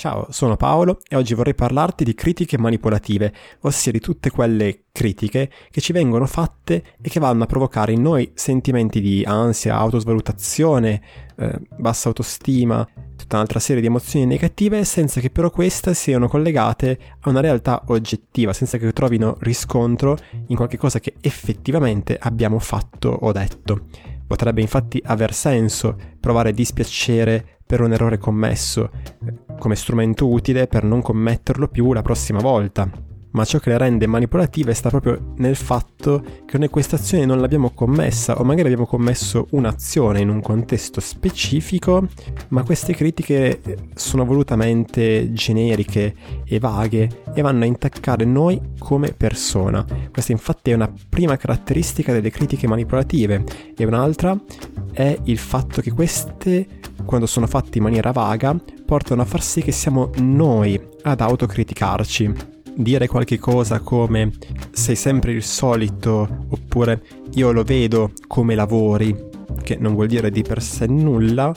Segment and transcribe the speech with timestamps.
[0.00, 5.50] Ciao, sono Paolo e oggi vorrei parlarti di critiche manipolative, ossia di tutte quelle critiche
[5.70, 11.02] che ci vengono fatte e che vanno a provocare in noi sentimenti di ansia, autosvalutazione,
[11.36, 16.98] eh, bassa autostima, tutta un'altra serie di emozioni negative senza che però queste siano collegate
[17.20, 23.10] a una realtà oggettiva, senza che trovino riscontro in qualche cosa che effettivamente abbiamo fatto
[23.10, 23.84] o detto.
[24.26, 28.90] Potrebbe infatti aver senso provare dispiacere per un errore commesso,
[29.60, 33.09] come strumento utile per non commetterlo più la prossima volta.
[33.32, 37.40] Ma ciò che le rende manipolative sta proprio nel fatto che noi questa azione non
[37.40, 42.08] l'abbiamo commessa o magari abbiamo commesso un'azione in un contesto specifico,
[42.48, 43.60] ma queste critiche
[43.94, 49.84] sono volutamente generiche e vaghe e vanno a intaccare noi come persona.
[50.10, 53.44] Questa infatti è una prima caratteristica delle critiche manipolative
[53.76, 54.36] e un'altra
[54.92, 56.66] è il fatto che queste,
[57.04, 62.49] quando sono fatte in maniera vaga, portano a far sì che siamo noi ad autocriticarci.
[62.74, 64.32] Dire qualche cosa come
[64.70, 67.02] sei sempre il solito oppure
[67.34, 69.14] io lo vedo come lavori,
[69.62, 71.54] che non vuol dire di per sé nulla,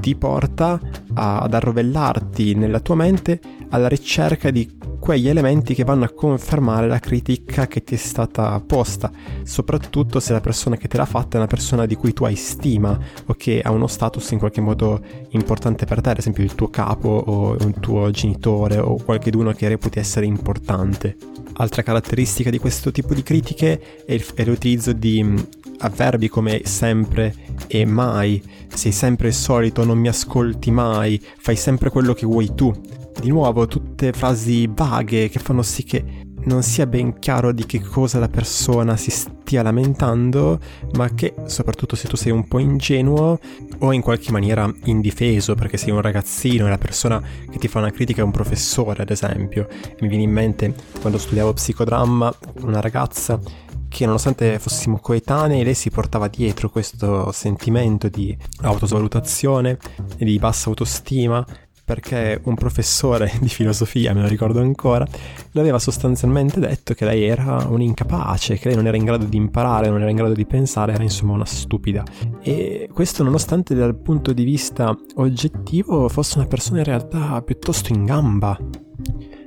[0.00, 0.80] ti porta
[1.14, 4.70] ad arrovellarti nella tua mente alla ricerca di
[5.04, 10.32] quegli elementi che vanno a confermare la critica che ti è stata posta, soprattutto se
[10.32, 13.34] la persona che te l'ha fatta è una persona di cui tu hai stima o
[13.34, 17.10] che ha uno status in qualche modo importante per te, ad esempio il tuo capo
[17.10, 21.18] o un tuo genitore o qualcuno che reputi essere importante.
[21.56, 25.36] Altra caratteristica di questo tipo di critiche è, il, è l'utilizzo di mm,
[25.80, 27.34] avverbi come sempre
[27.66, 32.54] e mai, sei sempre il solito, non mi ascolti mai, fai sempre quello che vuoi
[32.54, 32.72] tu
[33.20, 37.80] di nuovo tutte frasi vaghe che fanno sì che non sia ben chiaro di che
[37.80, 40.58] cosa la persona si stia lamentando,
[40.94, 43.38] ma che soprattutto se tu sei un po' ingenuo
[43.78, 47.78] o in qualche maniera indifeso perché sei un ragazzino e la persona che ti fa
[47.78, 49.68] una critica è un professore, ad esempio.
[50.00, 53.40] Mi viene in mente quando studiavo psicodramma una ragazza
[53.88, 59.78] che nonostante fossimo coetanei, lei si portava dietro questo sentimento di autosvalutazione
[60.16, 61.46] e di bassa autostima
[61.84, 65.06] perché un professore di filosofia, me lo ricordo ancora,
[65.50, 69.24] le aveva sostanzialmente detto che lei era un incapace, che lei non era in grado
[69.24, 72.02] di imparare, non era in grado di pensare, era insomma una stupida.
[72.40, 78.04] E questo nonostante dal punto di vista oggettivo fosse una persona in realtà piuttosto in
[78.04, 78.58] gamba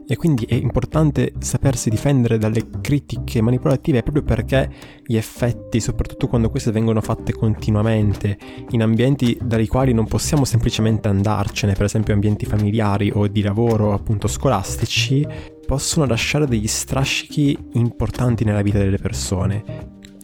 [0.07, 4.72] e quindi è importante sapersi difendere dalle critiche manipolative proprio perché
[5.06, 8.38] gli effetti, soprattutto quando queste vengono fatte continuamente,
[8.69, 13.91] in ambienti dai quali non possiamo semplicemente andarcene, per esempio ambienti familiari o di lavoro
[13.91, 15.28] appunto scolastici,
[15.66, 19.63] possono lasciare degli strascichi importanti nella vita delle persone.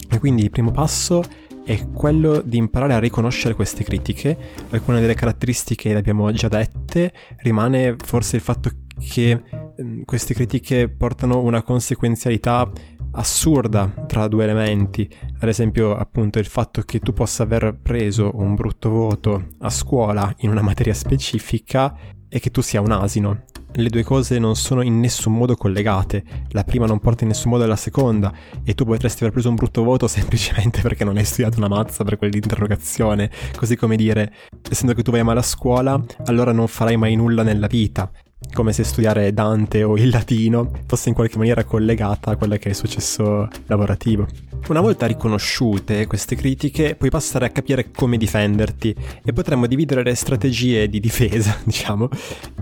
[0.10, 1.22] E quindi il primo passo
[1.66, 4.38] è quello di imparare a riconoscere queste critiche.
[4.70, 8.70] Alcune delle caratteristiche le abbiamo già dette, rimane forse il fatto
[9.00, 9.42] che
[9.76, 12.70] Ehm, queste critiche portano una conseguenzialità
[13.16, 18.56] assurda tra due elementi, ad esempio appunto il fatto che tu possa aver preso un
[18.56, 21.96] brutto voto a scuola in una materia specifica
[22.28, 23.44] e che tu sia un asino.
[23.76, 27.52] Le due cose non sono in nessun modo collegate, la prima non porta in nessun
[27.52, 28.32] modo alla seconda.
[28.64, 32.04] E tu potresti aver preso un brutto voto semplicemente perché non hai studiato una mazza
[32.04, 34.32] per quell'interrogazione, così come dire,
[34.70, 38.12] essendo che tu vai male a scuola, allora non farai mai nulla nella vita
[38.54, 42.66] come se studiare Dante o il latino fosse in qualche maniera collegata a quello che
[42.66, 44.28] è il successo lavorativo.
[44.70, 50.16] Una volta riconosciute queste critiche, puoi passare a capire come difenderti e potremmo dividere le
[50.16, 52.08] strategie di difesa, diciamo,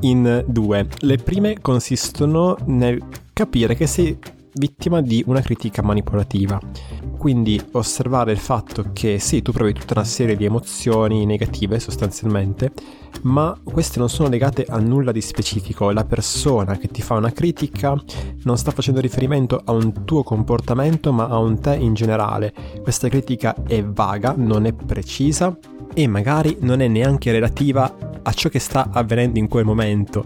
[0.02, 0.88] in due.
[1.00, 3.00] Le prime consistono nel
[3.34, 4.18] capire che sei
[4.54, 6.60] vittima di una critica manipolativa.
[7.18, 12.72] Quindi osservare il fatto che sì, tu provi tutta una serie di emozioni negative sostanzialmente,
[13.24, 15.92] ma queste non sono legate a nulla di specifico.
[15.92, 17.96] La persona che ti fa una critica
[18.44, 22.54] non sta facendo riferimento a un tuo comportamento, ma a un te in generale.
[22.82, 25.56] Questa critica è vaga, non è precisa
[25.94, 30.26] e magari non è neanche relativa a ciò che sta avvenendo in quel momento.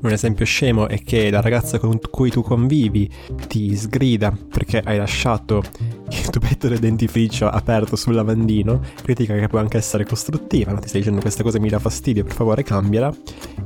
[0.00, 3.10] Un esempio scemo è che la ragazza con cui tu convivi
[3.48, 5.62] ti sgrida perché hai lasciato
[6.10, 10.78] il tubetto del dentifricio aperto sul lavandino, critica che può anche essere costruttiva, no?
[10.78, 13.12] ti stai dicendo questa cosa mi dà fastidio, per favore cambiala,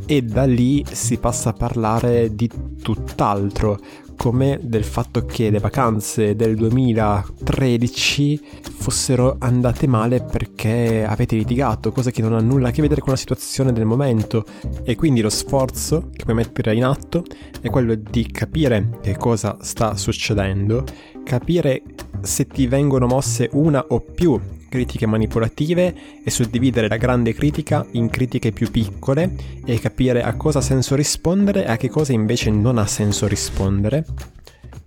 [0.06, 2.50] e da lì si passa a parlare di
[2.82, 3.78] tutt'altro,
[4.22, 8.40] come del fatto che le vacanze del 2013
[8.72, 13.10] fossero andate male perché avete litigato, cosa che non ha nulla a che vedere con
[13.10, 14.44] la situazione del momento.
[14.84, 17.24] E quindi lo sforzo che puoi mettere in atto
[17.60, 20.84] è quello di capire che cosa sta succedendo,
[21.24, 21.82] capire
[22.20, 24.40] se ti vengono mosse una o più
[24.72, 29.34] critiche manipolative è suddividere la grande critica in critiche più piccole
[29.66, 33.26] e capire a cosa ha senso rispondere e a che cosa invece non ha senso
[33.26, 34.06] rispondere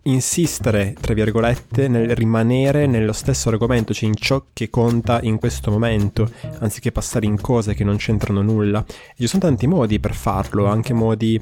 [0.08, 5.72] insistere, tra virgolette, nel rimanere nello stesso argomento, cioè in ciò che conta in questo
[5.72, 6.30] momento,
[6.60, 8.86] anziché passare in cose che non c'entrano nulla.
[8.88, 11.42] E ci sono tanti modi per farlo, anche modi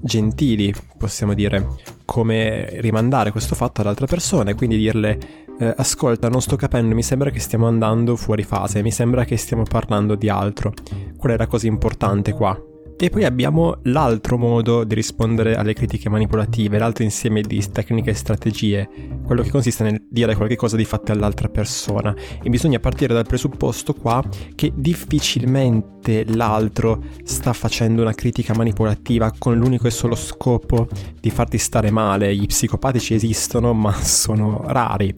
[0.00, 1.66] gentili, possiamo dire,
[2.04, 7.02] come rimandare questo fatto ad altre persone, quindi dirle eh, ascolta, non sto capendo, mi
[7.02, 10.72] sembra che stiamo andando fuori fase, mi sembra che stiamo parlando di altro.
[11.16, 12.73] Qual è la cosa importante qua?
[12.96, 18.14] E poi abbiamo l'altro modo di rispondere alle critiche manipolative, l'altro insieme di tecniche e
[18.14, 18.88] strategie,
[19.24, 22.14] quello che consiste nel dire qualcosa di fatto all'altra persona.
[22.40, 24.22] E bisogna partire dal presupposto qua
[24.54, 30.86] che difficilmente l'altro sta facendo una critica manipolativa con l'unico e solo scopo
[31.20, 32.34] di farti stare male.
[32.34, 35.12] Gli psicopatici esistono, ma sono rari.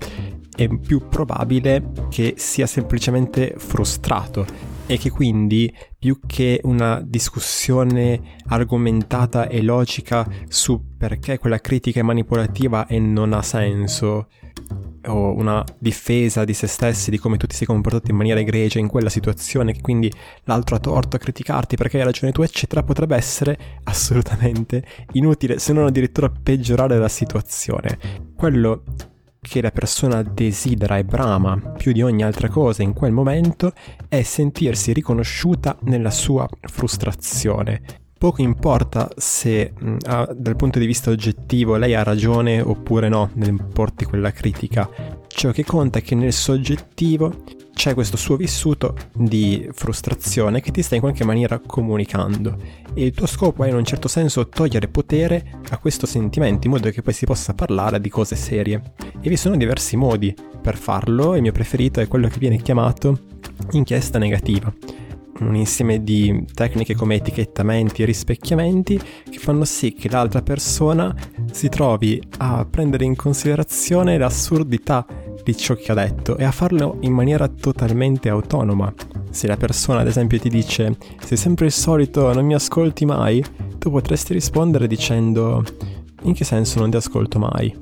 [0.56, 9.49] È più probabile che sia semplicemente frustrato e che quindi più che una discussione argomentata
[9.49, 14.29] e logica su perché quella critica è manipolativa e non ha senso,
[15.06, 18.79] o una difesa di se stessi, di come tu ti sei comportato in maniera egregia
[18.79, 20.11] in quella situazione, che quindi
[20.44, 25.73] l'altro ha torto a criticarti perché hai ragione tu, eccetera, potrebbe essere assolutamente inutile, se
[25.73, 27.99] non addirittura peggiorare la situazione.
[28.35, 28.83] Quello
[29.46, 33.72] che la persona desidera e brama più di ogni altra cosa in quel momento
[34.08, 37.81] è sentirsi riconosciuta nella sua frustrazione.
[38.19, 39.96] Poco importa se mh,
[40.34, 44.88] dal punto di vista oggettivo lei ha ragione oppure no nel porti quella critica.
[45.28, 47.44] Ciò che conta è che nel soggettivo
[47.76, 52.56] c'è questo suo vissuto di frustrazione che ti sta in qualche maniera comunicando.
[52.94, 56.73] E il tuo scopo è in un certo senso togliere potere a questo sentimento in
[56.73, 58.94] modo che poi si possa parlare di cose serie.
[59.20, 63.20] E vi sono diversi modi per farlo, il mio preferito è quello che viene chiamato
[63.73, 64.73] inchiesta negativa.
[65.40, 71.14] Un insieme di tecniche come etichettamenti e rispecchiamenti che fanno sì che l'altra persona
[71.52, 75.05] si trovi a prendere in considerazione l'assurdità
[75.46, 78.93] di ciò che ha detto e a farlo in maniera totalmente autonoma.
[79.31, 83.44] Se la persona ad esempio ti dice sei sempre il solito, non mi ascolti mai,
[83.78, 85.62] tu potresti rispondere dicendo
[86.22, 87.72] in che senso non ti ascolto mai?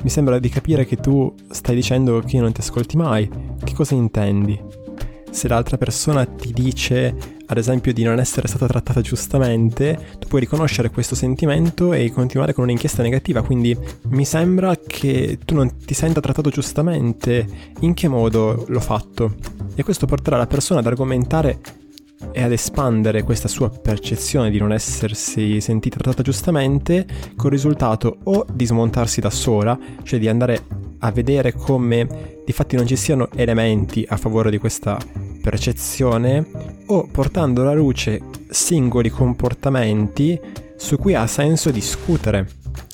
[0.00, 3.28] Mi sembra di capire che tu stai dicendo che io non ti ascolti mai.
[3.62, 4.60] Che cosa intendi?
[5.28, 7.16] Se l'altra persona ti dice,
[7.46, 12.52] ad esempio, di non essere stata trattata giustamente, tu puoi riconoscere questo sentimento e continuare
[12.52, 13.42] con un'inchiesta negativa.
[13.42, 13.76] Quindi
[14.08, 17.46] mi sembra che tu non ti senta trattato giustamente.
[17.80, 19.34] In che modo l'ho fatto?
[19.74, 21.60] E questo porterà la persona ad argomentare
[22.30, 27.06] e ad espandere questa sua percezione di non essersi sentita trattata giustamente,
[27.36, 30.64] con il risultato o di smontarsi da sola, cioè di andare
[30.98, 34.98] a vedere come di fatti non ci siano elementi a favore di questa
[35.42, 36.46] percezione,
[36.86, 40.40] o portando alla luce singoli comportamenti
[40.76, 42.48] su cui ha senso discutere,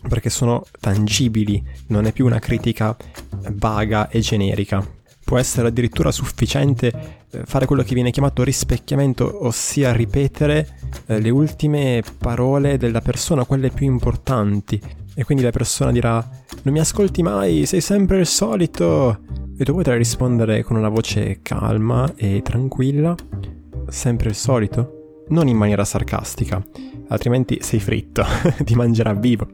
[0.09, 2.97] perché sono tangibili, non è più una critica
[3.53, 4.97] vaga e generica
[5.29, 10.67] può essere addirittura sufficiente eh, fare quello che viene chiamato rispecchiamento, ossia ripetere
[11.05, 14.81] eh, le ultime parole della persona, quelle più importanti.
[15.15, 16.15] E quindi la persona dirà:
[16.63, 19.19] Non mi ascolti mai, sei sempre il solito.
[19.61, 23.13] E tu potrai rispondere con una voce calma e tranquilla:
[23.89, 25.25] Sempre il solito?
[25.31, 26.65] Non in maniera sarcastica,
[27.09, 28.25] altrimenti sei fritto,
[28.63, 29.49] ti mangerà vivo,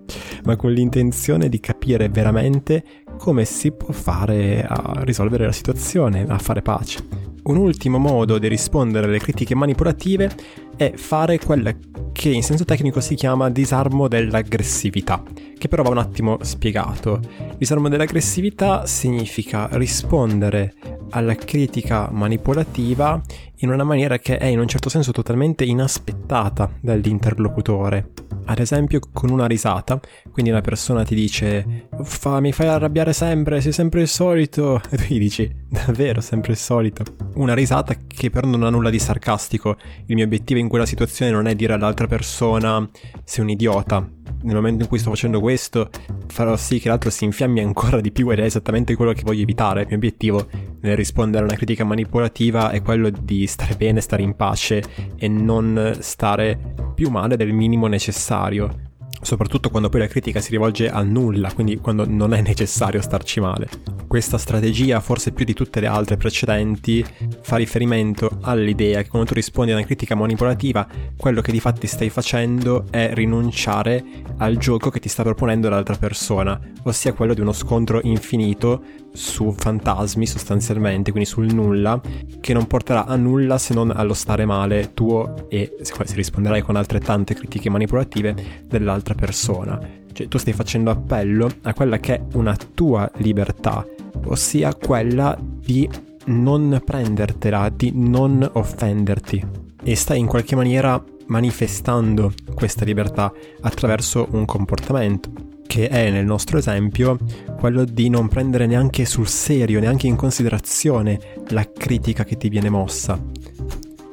[0.45, 2.85] ma con l'intenzione di capire veramente
[3.17, 7.33] come si può fare a risolvere la situazione, a fare pace.
[7.45, 10.31] Un ultimo modo di rispondere alle critiche manipolative
[10.76, 11.75] è fare quella
[12.12, 15.23] che in senso tecnico si chiama disarmo dell'aggressività,
[15.64, 17.21] che però va un attimo spiegato.
[17.56, 20.75] Disarmo dell'aggressività significa rispondere
[21.09, 23.18] alla critica manipolativa
[23.61, 28.11] in una maniera che è in un certo senso totalmente inaspettata dall'interlocutore.
[28.44, 29.99] Ad esempio con una risata,
[30.30, 34.99] quindi una persona ti dice Uffa, mi fai arrabbiare sempre, sei sempre il solito, e
[34.99, 37.04] tu gli dici davvero sempre il solito.
[37.37, 41.30] Una risata che però non ha nulla di sarcastico, il mio obiettivo in quella situazione
[41.30, 42.87] non è dire all'altra persona
[43.25, 44.06] sei un idiota,
[44.43, 45.90] nel momento in cui sto facendo questo
[46.26, 49.43] farò sì che l'altro si infiammi ancora di più ed è esattamente quello che voglio
[49.43, 49.83] evitare.
[49.83, 50.47] Il mio obiettivo
[50.81, 54.83] nel rispondere a una critica manipolativa è quello di stare bene, stare in pace
[55.16, 56.59] e non stare
[56.95, 58.93] più male del minimo necessario.
[59.25, 63.40] soprattutto quando poi la critica si rivolge al nulla, quindi quando non è necessario starci
[63.40, 63.69] male.
[64.14, 67.04] Questa strategia, forse più di tutte le altre precedenti,
[67.40, 71.88] fa riferimento all'idea che quando tu rispondi a una critica manipolativa, quello che di fatti
[71.88, 74.04] stai facendo è rinunciare
[74.37, 79.50] al gioco che ti sta proponendo l'altra persona, ossia quello di uno scontro infinito su
[79.50, 82.00] fantasmi sostanzialmente, quindi sul nulla,
[82.40, 86.76] che non porterà a nulla se non allo stare male tuo e se risponderai con
[86.76, 90.02] altrettante critiche manipolative dell'altra persona.
[90.12, 93.85] Cioè tu stai facendo appello a quella che è una tua libertà,
[94.26, 95.88] ossia quella di
[96.26, 99.45] non prendertela, di non offenderti.
[99.83, 106.59] E stai in qualche maniera manifestando questa libertà attraverso un comportamento che è nel nostro
[106.59, 107.19] esempio
[107.59, 112.71] quello di non prendere neanche sul serio, neanche in considerazione la critica che ti viene
[112.71, 113.21] mossa.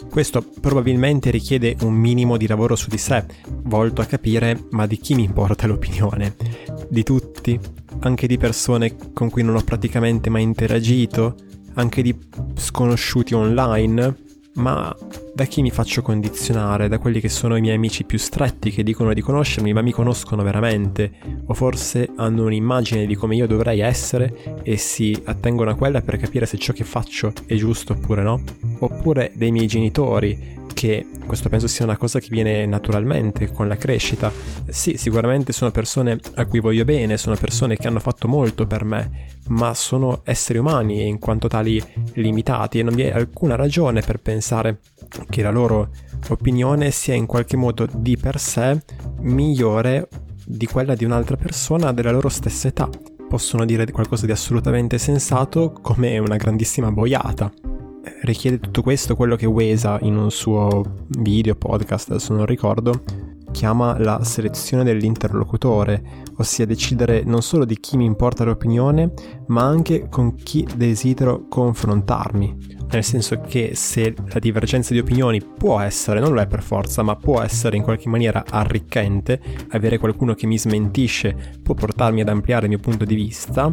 [0.10, 3.24] Questo probabilmente richiede un minimo di lavoro su di sé,
[3.64, 6.36] volto a capire ma di chi mi importa l'opinione?
[6.90, 7.60] Di tutti?
[8.04, 11.36] Anche di persone con cui non ho praticamente mai interagito?
[11.76, 12.18] Anche di
[12.56, 14.30] sconosciuti online?
[14.56, 14.94] Ma
[15.36, 16.88] da chi mi faccio condizionare?
[16.88, 19.92] Da quelli che sono i miei amici più stretti che dicono di conoscermi ma mi
[19.92, 21.12] conoscono veramente?
[21.46, 26.18] O forse hanno un'immagine di come io dovrei essere e si attengono a quella per
[26.18, 28.42] capire se ciò che faccio è giusto oppure no?
[28.80, 33.78] Oppure dei miei genitori che questo penso sia una cosa che viene naturalmente con la
[33.78, 34.32] crescita.
[34.68, 38.84] Sì, sicuramente sono persone a cui voglio bene, sono persone che hanno fatto molto per
[38.84, 41.80] me, ma sono esseri umani e in quanto tali
[42.14, 44.80] limitati e non vi è alcuna ragione per pensare
[45.30, 45.90] che la loro
[46.30, 48.82] opinione sia in qualche modo di per sé
[49.20, 50.10] migliore
[50.44, 52.90] di quella di un'altra persona della loro stessa età.
[53.30, 57.71] Possono dire qualcosa di assolutamente sensato come una grandissima boiata
[58.22, 63.04] richiede tutto questo quello che Wesa in un suo video, podcast, adesso non ricordo,
[63.52, 66.04] chiama la selezione dell'interlocutore,
[66.38, 69.14] ossia decidere non solo di chi mi importa l'opinione,
[69.48, 72.80] ma anche con chi desidero confrontarmi.
[72.92, 77.04] Nel senso che se la divergenza di opinioni può essere, non lo è per forza,
[77.04, 79.40] ma può essere in qualche maniera arricchente,
[79.70, 83.72] avere qualcuno che mi smentisce può portarmi ad ampliare il mio punto di vista,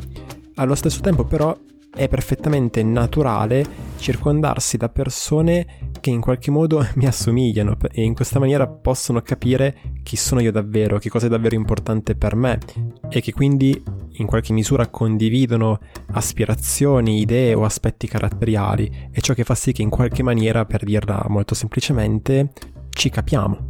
[0.55, 1.57] allo stesso tempo però
[1.99, 3.65] è perfettamente naturale
[3.99, 9.77] circondarsi da persone che in qualche modo mi assomigliano e in questa maniera possono capire
[10.05, 12.61] chi sono io davvero, che cosa è davvero importante per me
[13.09, 15.81] e che quindi in qualche misura condividono
[16.13, 20.85] aspirazioni, idee o aspetti caratteriali e ciò che fa sì che in qualche maniera, per
[20.85, 22.53] dirla molto semplicemente,
[22.91, 23.67] ci capiamo.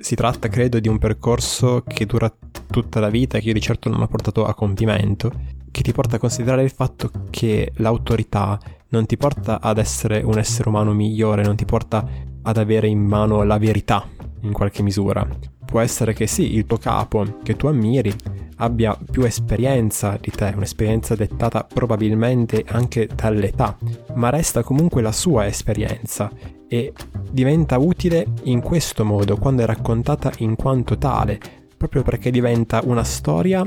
[0.00, 2.32] Si tratta, credo, di un percorso che dura
[2.70, 5.92] tutta la vita e che io di certo non ho portato a compimento che ti
[5.92, 8.58] porta a considerare il fatto che l'autorità
[8.88, 12.06] non ti porta ad essere un essere umano migliore, non ti porta
[12.42, 14.06] ad avere in mano la verità
[14.42, 15.26] in qualche misura.
[15.64, 18.14] Può essere che sì, il tuo capo che tu ammiri
[18.56, 23.76] abbia più esperienza di te, un'esperienza dettata probabilmente anche dall'età,
[24.14, 26.30] ma resta comunque la sua esperienza
[26.66, 26.92] e
[27.30, 31.38] diventa utile in questo modo, quando è raccontata in quanto tale,
[31.78, 33.64] proprio perché diventa una storia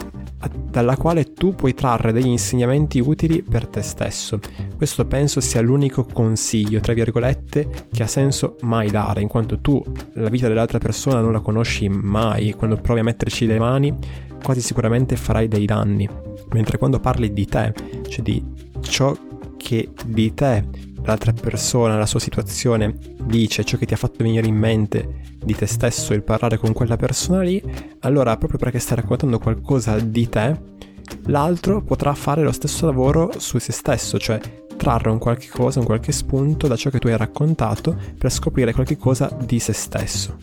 [0.70, 4.40] dalla quale tu puoi trarre degli insegnamenti utili per te stesso.
[4.76, 9.82] Questo penso sia l'unico consiglio, tra virgolette, che ha senso mai dare, in quanto tu
[10.14, 13.98] la vita dell'altra persona non la conosci mai e quando provi a metterci le mani
[14.44, 16.08] quasi sicuramente farai dei danni.
[16.52, 17.74] Mentre quando parli di te,
[18.10, 18.44] cioè di
[18.82, 19.16] ciò
[19.56, 24.48] che di te l'altra persona, la sua situazione dice, ciò che ti ha fatto venire
[24.48, 27.62] in mente di te stesso il parlare con quella persona lì,
[28.00, 30.60] allora proprio perché stai raccontando qualcosa di te,
[31.26, 34.40] l'altro potrà fare lo stesso lavoro su se stesso, cioè
[34.78, 38.74] trarre un qualche cosa, un qualche spunto da ciò che tu hai raccontato per scoprire
[38.74, 40.38] qualche cosa di se stesso.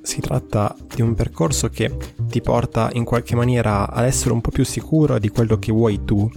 [0.00, 1.94] Si tratta di un percorso che
[2.28, 6.02] ti porta in qualche maniera ad essere un po' più sicuro di quello che vuoi
[6.04, 6.30] tu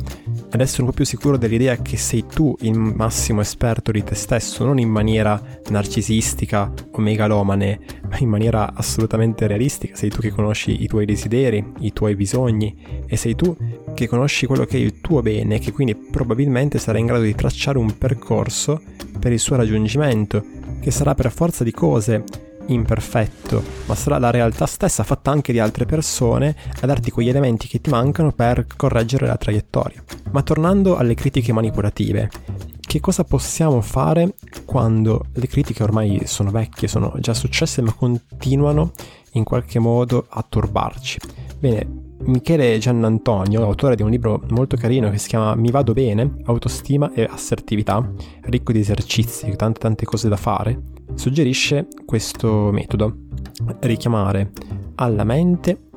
[0.56, 4.16] ad essere un po' più sicuro dell'idea che sei tu il massimo esperto di te
[4.16, 9.96] stesso, non in maniera narcisistica o megalomane, ma in maniera assolutamente realistica.
[9.96, 13.56] Sei tu che conosci i tuoi desideri, i tuoi bisogni e sei tu
[13.94, 17.36] che conosci quello che è il tuo bene, che quindi probabilmente sarai in grado di
[17.36, 18.82] tracciare un percorso
[19.20, 20.44] per il suo raggiungimento,
[20.80, 22.24] che sarà per forza di cose
[22.68, 27.68] imperfetto, ma sarà la realtà stessa fatta anche di altre persone a darti quegli elementi
[27.68, 30.04] che ti mancano per correggere la traiettoria.
[30.32, 32.30] Ma tornando alle critiche manipolative,
[32.80, 38.92] che cosa possiamo fare quando le critiche ormai sono vecchie, sono già successe, ma continuano
[39.34, 41.20] in qualche modo a turbarci?
[41.60, 46.38] Bene, Michele Giannantonio, autore di un libro molto carino che si chiama Mi vado bene,
[46.46, 48.08] autostima e assertività,
[48.44, 50.82] ricco di esercizi, tante tante cose da fare,
[51.14, 53.16] suggerisce questo metodo.
[53.80, 54.52] Richiamare
[54.96, 55.90] alla mente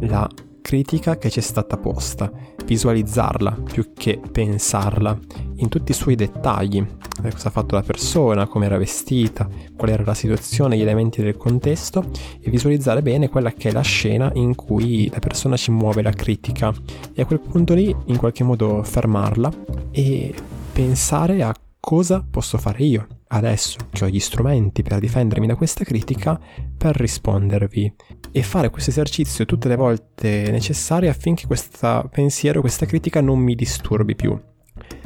[0.00, 0.28] la
[0.64, 2.32] critica che ci è stata posta,
[2.64, 5.16] visualizzarla più che pensarla
[5.56, 6.78] in tutti i suoi dettagli,
[7.22, 11.22] eh, cosa ha fatto la persona, come era vestita, qual era la situazione, gli elementi
[11.22, 12.06] del contesto
[12.40, 16.12] e visualizzare bene quella che è la scena in cui la persona ci muove la
[16.12, 16.72] critica
[17.12, 19.52] e a quel punto lì in qualche modo fermarla
[19.90, 20.34] e
[20.72, 25.84] pensare a cosa posso fare io adesso che ho gli strumenti per difendermi da questa
[25.84, 26.40] critica
[26.76, 27.94] per rispondervi
[28.30, 33.54] e fare questo esercizio tutte le volte necessarie affinché questo pensiero, questa critica non mi
[33.54, 34.38] disturbi più.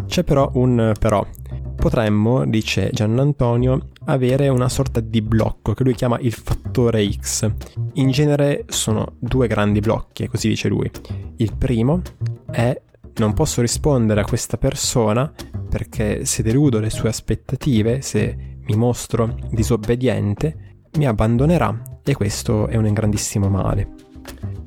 [0.07, 1.27] C'è però un però.
[1.77, 7.51] Potremmo, dice Gian Antonio, avere una sorta di blocco che lui chiama il fattore X.
[7.95, 10.91] In genere sono due grandi blocchi, così dice lui.
[11.37, 12.03] Il primo
[12.51, 12.81] è
[13.19, 15.31] non posso rispondere a questa persona
[15.69, 22.77] perché se deludo le sue aspettative, se mi mostro disobbediente, mi abbandonerà e questo è
[22.77, 23.95] un grandissimo male.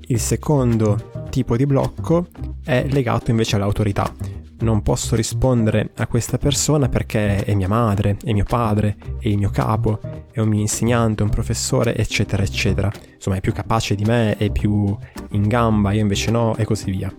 [0.08, 2.28] Il secondo tipo di blocco
[2.64, 4.14] è legato invece all'autorità.
[4.60, 9.38] Non posso rispondere a questa persona perché è mia madre, è mio padre, è il
[9.38, 10.00] mio capo,
[10.32, 12.92] è un mio insegnante, un professore, eccetera, eccetera.
[13.16, 14.96] Insomma, è più capace di me, è più
[15.32, 17.12] in gamba, io invece no, e così via.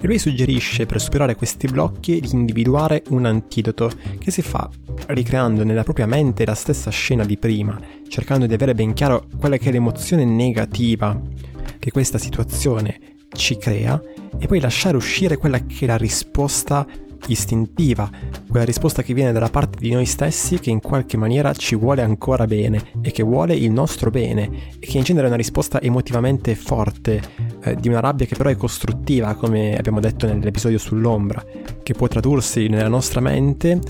[0.00, 4.68] E lui suggerisce per superare questi blocchi di individuare un antidoto che si fa
[5.08, 7.78] ricreando nella propria mente la stessa scena di prima,
[8.08, 11.20] cercando di avere ben chiaro quella che è l'emozione negativa
[11.78, 14.00] che questa situazione ci crea
[14.38, 16.86] e poi lasciare uscire quella che è la risposta
[17.26, 18.10] istintiva,
[18.48, 22.02] quella risposta che viene dalla parte di noi stessi che in qualche maniera ci vuole
[22.02, 25.80] ancora bene e che vuole il nostro bene e che in genere è una risposta
[25.80, 27.20] emotivamente forte,
[27.62, 31.44] eh, di una rabbia che però è costruttiva, come abbiamo detto nell'episodio sull'ombra,
[31.82, 33.80] che può tradursi nella nostra mente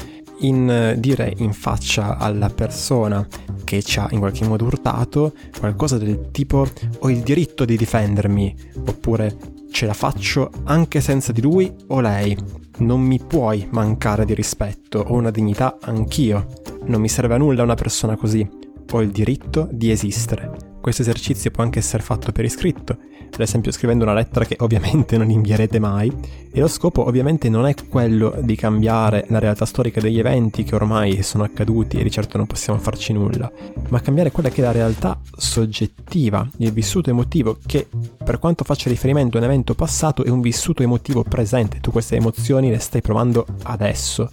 [0.40, 3.26] in eh, dire in faccia alla persona
[3.64, 6.64] che ci ha in qualche modo urtato qualcosa del tipo
[7.00, 8.54] ho il diritto di difendermi
[8.87, 9.37] oppure
[9.72, 12.37] ce la faccio anche senza di lui o lei
[12.78, 16.46] non mi puoi mancare di rispetto, ho una dignità anch'io.
[16.84, 18.48] Non mi serve a nulla una persona così.
[18.92, 20.77] Ho il diritto di esistere.
[20.88, 22.97] Questo esercizio può anche essere fatto per iscritto,
[23.30, 26.11] ad esempio scrivendo una lettera che ovviamente non invierete mai,
[26.50, 30.75] e lo scopo ovviamente non è quello di cambiare la realtà storica degli eventi che
[30.75, 33.52] ormai sono accaduti e di certo non possiamo farci nulla,
[33.90, 37.87] ma cambiare quella che è la realtà soggettiva, il vissuto emotivo che
[38.25, 42.16] per quanto faccia riferimento a un evento passato è un vissuto emotivo presente, tu queste
[42.16, 44.31] emozioni le stai provando adesso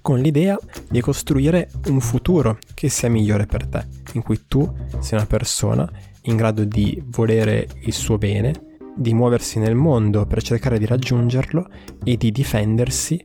[0.00, 5.18] con l'idea di costruire un futuro che sia migliore per te, in cui tu sei
[5.18, 5.90] una persona
[6.22, 8.52] in grado di volere il suo bene,
[8.96, 11.66] di muoversi nel mondo per cercare di raggiungerlo
[12.04, 13.22] e di difendersi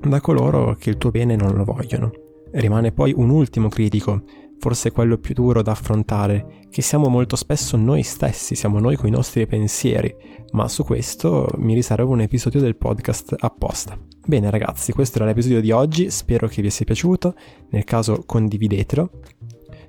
[0.00, 2.12] da coloro che il tuo bene non lo vogliono.
[2.52, 4.22] Rimane poi un ultimo critico,
[4.58, 9.08] forse quello più duro da affrontare, che siamo molto spesso noi stessi, siamo noi con
[9.08, 10.14] i nostri pensieri,
[10.52, 13.98] ma su questo mi riservo un episodio del podcast apposta.
[14.24, 17.34] Bene ragazzi, questo era l'episodio di oggi, spero che vi sia piaciuto,
[17.70, 19.10] nel caso condividetelo.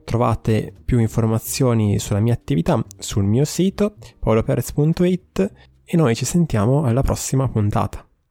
[0.08, 5.52] Trovate più informazioni sulla mia attività sul mio sito paoloperez.it
[5.84, 8.07] e noi ci sentiamo alla prossima puntata.